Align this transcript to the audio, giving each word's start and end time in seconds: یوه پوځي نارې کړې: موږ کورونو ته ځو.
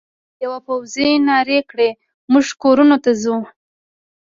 یوه 0.43 0.59
پوځي 0.67 1.09
نارې 1.27 1.59
کړې: 1.69 1.89
موږ 2.31 2.45
کورونو 2.61 2.95
ته 3.03 3.11
ځو. 3.21 3.37